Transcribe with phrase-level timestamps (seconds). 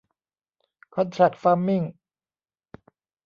[0.95, 1.81] คอนแทร็กฟาร์มมิ่ง